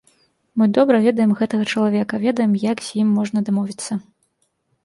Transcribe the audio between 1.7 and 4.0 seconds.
чалавека, ведаем, як з ім можна дамовіцца.